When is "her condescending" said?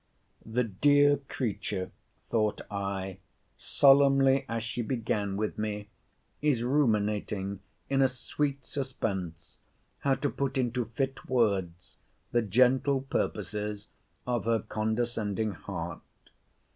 14.45-15.51